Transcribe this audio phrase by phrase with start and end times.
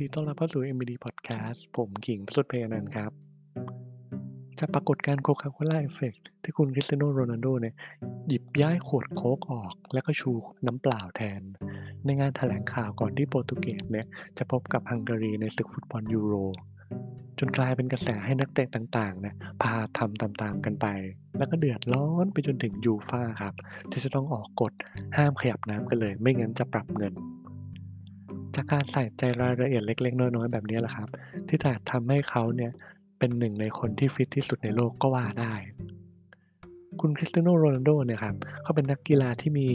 [0.00, 3.10] ดีต้อนรับเข้าสู่ MBD Podcast ผมขิงสุดเพยนันครับ
[4.58, 7.74] จากปรากฏการโคคาโคล่าเอฟเฟกที่คุณคริสเตียโนโรนัลโดเนี่ย
[8.28, 10.32] หยิบย้ายขวดโค้กออก แล้วก็ชู
[10.66, 11.40] น้ำเปล่าแทน
[12.04, 14.06] ในงานแถลงข่าวก่อนที่โปรตุเกสเนี่ย
[14.38, 16.34] จะพบกับฮังการีในศึกฟุตบอลยูโร
[17.38, 20.86] จนกลายเป็นกระแสให้นักเตะต่างๆเนี่ยพาทำตามๆกันไป
[21.38, 23.54] แล้วก็เดือดร้อนไปจนถึงยูฟ่าครับ
[23.90, 24.72] ที่จะต้องออกกฎ
[25.16, 27.14] ห้ามขยับน้ำกันเลย ไม่งั้นจะปรับเงิน
[28.56, 31.08] จากการใส่ใจรายละเอียดเล็กๆ น้อยๆแบบนี้แหละครับ
[31.48, 32.72] ที่จะทำให้เขาเนี่ย
[33.18, 35.54] เป็นหนึ่งในคนที่ฟิตที่สุดในโลกก็ว่าได้
[37.00, 39.66] คุณคริสเตียโนโรนัลโดเนี่ยครับเขาเป็นนักกีฬาที่มี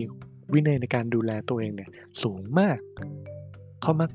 [0.54, 1.90] วินัยในการดูแลตัวเองเนี่ย
[2.22, 2.80] สูงมาก
[3.82, 4.10] เขามัก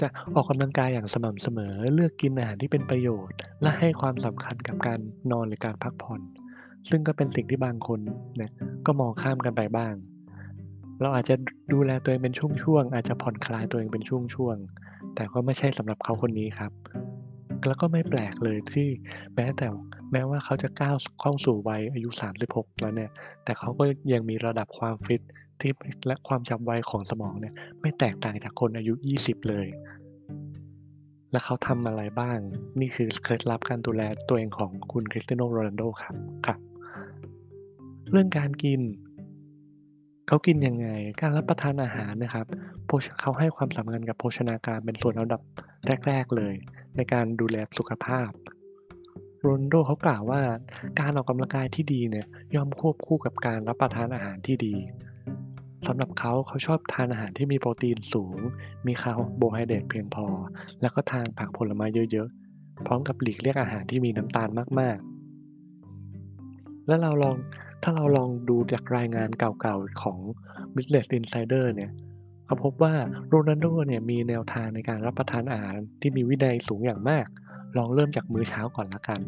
[0.00, 6.20] จะออกกำลังกายอย่างสม่ำเสมอ เลือกกินอาหารที่เป็นประโยชน์ และให้ความสำคัญกับการนอนหรือการพักผ่อน
[6.90, 8.00] ซึ่งก็เป็นสิ่งที่บางคน
[8.36, 8.50] เนี่ย
[8.86, 9.94] ก็มองข้ามกันไปบ้าง
[11.00, 11.34] เราอาจจะ
[11.72, 16.72] ดูแลตัวเองเป็นช่วงๆอาจจะผ่อนคลายตัวเองเป็นช่วงๆแต่ก็ไม่ใช่สำหรับเขาคนนี้ครับ
[17.66, 18.88] แล้วก็ไม่แปลกเลยที่
[19.34, 19.66] แม้แต่
[20.12, 22.08] แม้ว่าเขาจะก้าวเข้าสู่วัยอายุ
[22.46, 23.10] 36 แล้วเนี่ย
[23.44, 25.22] แต่เขาก็ยังมีระดับความฟิต
[25.60, 25.72] ที่
[26.06, 29.68] และความจำไวของสมองเนี่ย ไม่แตกต่างจากคนอายุ 20 เลย
[31.30, 32.38] และเขาทำอะไรบ้าง
[32.80, 36.14] นี่คือเคล็ดลับการดูแลตัวเองของคุณคริสเตียโนโรนัลโดครับ
[36.46, 36.58] ครับ
[38.10, 38.80] เรื่องการกิน
[40.26, 40.88] เขากินยังไง
[41.20, 42.46] การรับประทานอาหารนะครับ
[42.86, 45.40] โภชเขาให้ความสำคัญกับโภชนาการเป็นส่วนลำดับ
[46.06, 46.54] แรก ๆเลย
[46.96, 48.30] ในการดูแลสุขภาพ
[49.40, 50.42] โรนลโดเขากล่าวว่า
[51.00, 54.74] การออกกำลังกายที่ดีเนี่ยย่อมควบคู่กับการรับประทานอาหารที่ดี
[55.86, 58.38] สำหรับเขาเขาชอบทานอาหารที่มีโปรตีนสูง
[58.86, 60.26] มีคาร์โบไฮเดรตเพียงพอ
[60.80, 64.48] แล้วก็ทานผักผลไม้เยอะๆ พร้อมกับหลีกเลี่ยงอาหารที่มีน้ำตาล
[64.80, 67.36] มากๆ แล้วเราลอง
[67.82, 70.18] ถ้าเราลองดูจากรายงานเก่าๆของ
[70.74, 71.90] Business Insider เนี่ย
[72.46, 72.94] เขาพบว่า
[73.28, 77.26] โรนัลโดเนี่ยมีแนวทางในการรับประทานอาหารที่มีวินัยสูงอย่างมาก
[77.76, 79.20] ลองเริ่มจากมื้อเช้าก่อนละกัน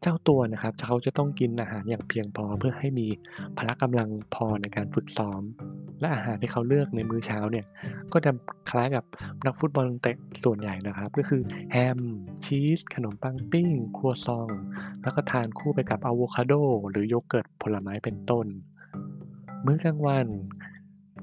[0.00, 3.06] เจ้าตัวนะครับเขาจะต้องกินอาหารอย่างเพียงพอเพื่อให้มี
[3.58, 5.42] พละกำลังพอในการฝึกซ้อม
[6.00, 7.66] และอาหารที่เขาเลือกในมื้อเช้าเนี่ย
[8.12, 8.30] ก็จะ
[8.70, 9.04] คล้ายกับ
[9.46, 11.98] นักฟุตบอลเตะส่วนใหญ่นะครับ ก็คือแฮม
[12.54, 14.48] ชีส ขนมปังปิ้ง ครัวซอง
[15.02, 16.52] แล้วก็ทานคู่ไปกับอะโวคาโด
[16.90, 18.46] หรือโยเกิร์ตผลไม้เป็นต้น
[19.64, 20.26] มื้อกลางวัน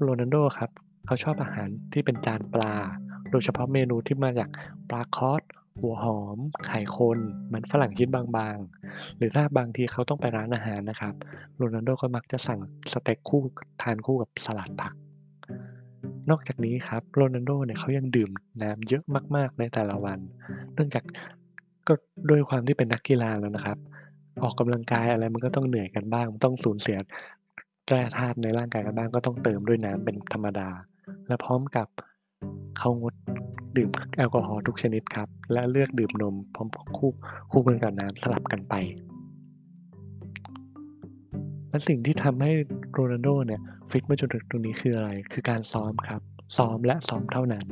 [0.00, 0.70] โรนัลโดครับ
[1.06, 2.74] เขาชอบอาหารที่เป็นจานปลา
[3.30, 4.48] โดยเฉพาะเมนูที่มาจาก
[4.90, 5.42] ปลาคอส
[5.80, 7.18] หัวหอม ไข่คน
[7.52, 11.14] มันฝรั่งชิ้นบางๆ หรือถ้าบางทีเขาต้องไปร้านอาหารนะครับ
[11.56, 12.60] โรนัลโดก็มักจะสั่ง
[12.92, 13.42] สเต็กคู่
[13.82, 14.94] ทานคู่กับสลัดผัก
[16.30, 18.30] นอกจากนี้ครับโรนัลโดเนี่ยเขายังดื่ม
[18.62, 19.02] น้ำเยอะ
[19.36, 20.18] มาก ๆ ในแต่ละวัน
[20.74, 21.04] เนื่องจาก
[21.88, 21.94] ก็
[22.30, 23.78] ด้วยความที่เป็นนักกีฬาแล้วนะครับ
[24.42, 26.98] ออกกำลังกายอะไรมันก็ต้องเหนื่อยกันบ้าง ต้องสูญเสีย
[27.86, 30.68] แร่ธาตุในร่างกายกันบ้างก็ต้องเติมด้วยน้ำเป็นธรรมดา
[31.26, 31.88] และพร้อมกับ
[32.78, 33.14] เขางด
[33.76, 36.68] ดื่มแอลกอฮอล์ทุกชนิดครับ และเลือกดื่มนมพร้อม
[36.98, 37.10] คู่
[37.52, 38.74] คู่กันกับน้ำสลับกันไป
[41.70, 42.52] และสิ่งที่ทำให้
[42.92, 43.60] โรนัลโดเนี่ย
[43.90, 46.20] ฟิตมาจนถึงตรงนี้คืออะไร คือการซ้อมครับ
[46.56, 47.66] ซ้อมและซ้อมเท่านั้น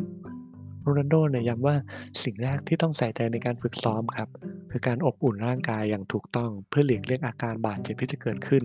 [0.83, 1.77] โรนัลโดเนี่ยย้ำว่า
[2.23, 4.29] สิ่งแรกที่ต้องใส่ใจในการฝึกซ้อมครับ
[4.71, 8.65] คือการอบอุ่นร่างกายอย่างถูกต้องเพื่อหลีกเลี่ยงอาการบาดเจ็บที่จะเกิดขึ้น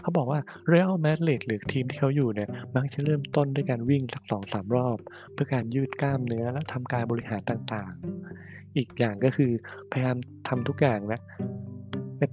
[0.00, 4.98] เขาบอกว่าเรอัลมาดริดหรือทีมที่เขาอยู่เนี่ยมักจะเริ่มต้นด้วยการวิ่งสักสองสามรอบ
[5.32, 9.50] เพื่อการยืดกล้ามเนื้อและทำการบริหารต่างๆ อีกอย่างก็คือ
[9.90, 10.16] พยายาม
[10.48, 11.20] ทำทุกอย่างนะ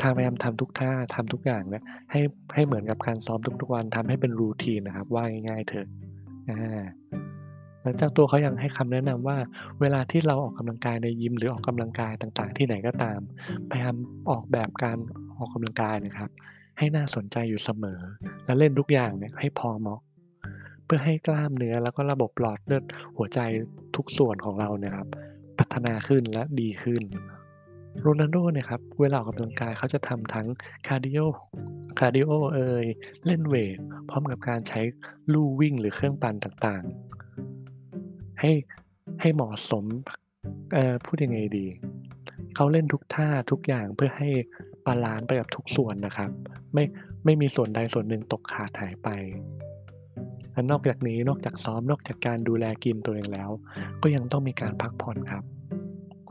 [0.01, 2.21] ทางพยายามทำทุกท่าทำทุกอย่างนะให้
[2.53, 5.88] ให้เหมือนกับการซ้อมทุกๆวันทำให้เป็นรูทีนนะครับ ว่าง่ายๆเถอะ
[6.49, 6.83] อ่า
[7.81, 9.38] แล้วเจ้าตัวเขายังให้คำแนะนำว่า
[9.81, 13.19] เวลาที่เราออกกำลังกายในยิมหรือออกกำลังกายต่างๆ ที่ไหนก็ตาม
[13.72, 13.95] พยายาม
[14.29, 14.97] ออกแบบการ
[15.38, 16.29] ออกกำลังกายนะครับ
[16.77, 17.99] ให้น่าสนใจอยู่เสมอ
[18.45, 19.99] และเล่นทุกอย่างเนี่ยให้พอเหมาะ
[20.85, 22.83] เพื่อให้กล้ามเนื้อแล้วก็ระบบหลอดเลือด
[23.17, 23.39] หัวใจ
[23.95, 25.07] ทุกส่วนของเราเนี่ยครับ
[25.59, 27.01] พัฒนาขึ้นและดีขึ้น
[28.01, 30.47] โรนัลโดเนี่ยครับ เวลาออกกำลังกายเขาจะทำทั้ง
[30.88, 32.85] cardio cardio เอ่ย
[33.25, 33.78] เล่น weight
[34.09, 34.81] พร้อมกับการใช้
[35.34, 38.51] ลู่วิ่งหรือเครื่องปั่นต่างๆ ให้
[39.22, 39.85] ให้เหมาะสม
[40.73, 41.66] เอ่อพูดยังไงดี
[42.55, 44.29] เขาเล่นทุกท่าทุกอย่างเพื่อให้
[44.85, 46.29] balance ไปกับทุกส่วนนะครับ
[46.73, 46.84] ไม่
[47.25, 49.09] ไม่มีส่วนใดส่วนหนึ่งตกขาดหายไป
[50.53, 53.49] และนอกจากนี้นอกจากซ้อมนอกจากการดูแลกินตัวเองแล้ว
[54.01, 55.43] ก็ยังต้องมีการพักผ่อนครับ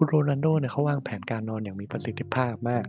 [0.05, 2.85] คุณโรนัลโดเนี่ยเขาวางแผนการนอนอย่างมีประสิทธิภาพมาก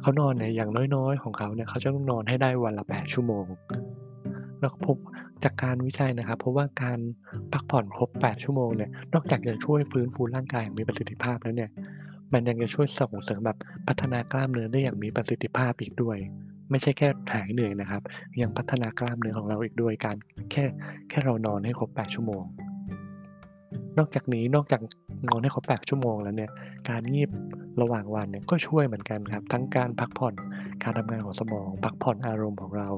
[0.00, 3.46] เขานอนเนี่ยอย่างน้อยๆ ของเขาเนี่ยเขาจะต้องนอนให้ได้วันละ 8 ชั่วโมง
[4.60, 4.96] แล้วพบ
[5.44, 6.98] จากการวิจัยนะครับ เพราะว่าการ
[7.52, 11.70] พักผ่อนครบ 8 ชั่วโมงเนี่ย นอกจากจะช่วยฟื้นฟูร่างกายอย่างมีประสิทธิภาพแล้วเนี่ย
[12.32, 13.58] มันยังจะช่วยส่งเสริมแบบ
[13.88, 16.16] พัฒนากล้ามเนื้อได้อย่างมีประสิทธิภาพอีกด้วย
[16.70, 18.02] ไม่ใช่แค่หายเหนื่อยนะครับ
[18.42, 20.16] ยังพัฒนากล้ามเนื้อของเราอีกด้วยการ
[20.50, 20.64] แค่
[21.08, 22.44] แค่เรานอนให้ครบ 8 ชั่วโมง
[23.98, 24.80] นอกจากนี้นอกจาก
[25.28, 26.50] นอนให้ครบ8ชั่วโมงแล้วเนี่ย
[26.88, 27.30] การงีบ
[27.82, 30.34] ระหว่างวันเนี่ยก็ช่วยเหมือนกันครับ ทั้งการพักผ่อน
[30.82, 32.88] การทำงานของสมอง พักผ่อนอารมณ์ของเรา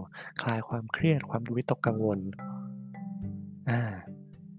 [0.43, 2.19] คลายความเครียดความวิตกกังวล
[3.71, 3.81] อา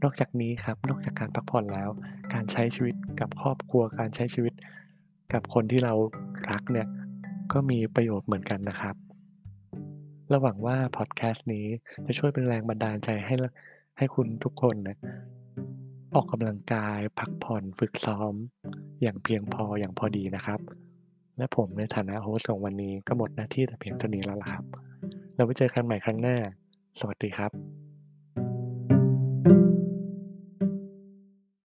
[0.03, 1.89] นอกจากนี้ครับนอกจากการพักผ่อนแล้ว
[2.33, 4.53] การใช้ชีวิตกับครอบครัว การใช้ชีวิต
[5.33, 5.93] กับคนที่เรา
[6.49, 6.87] รักเนี่ย
[7.51, 8.95] ก็มีประโยชน์เหมือนกันนะครับ
[10.29, 11.65] เราหวังว่าพอดแคสต์นี้
[12.05, 13.35] จะช่วยเป็นแรงบันดาลใจให้
[13.97, 14.97] ให้คุณทุกคนนะ
[16.15, 18.33] ออกกำลังกายพักผ่อนฝึกซ้อม
[19.01, 20.59] อย่างเพียงพออย่างพอดีนะครับ
[21.37, 24.65] และผมในฐานะโฮสต์ของวันนี้ก็หมดหน้าที่แต่เพียงเท่านี้แล้วล่ะครับ
[25.35, 26.37] แล้วไว้เจอกันใหม่ครั้งหน้า
[26.99, 27.76] สวัสดีครับ